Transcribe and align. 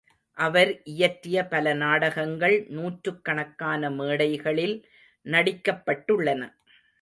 அவர் 0.37 0.71
இயற்றிய 0.83 1.37
பல 1.47 1.73
நாடகங்கள், 1.73 2.55
நூற்றுக்கணக்கான 2.69 3.91
மேடைகளில் 3.91 4.75
நடிக்கப்பட்டுள்ளன. 5.25 6.41